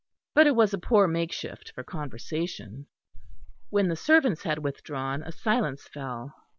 [0.33, 2.87] But it was a poor makeshift for conversation.
[3.69, 6.33] When the servants had withdrawn, a silence fell.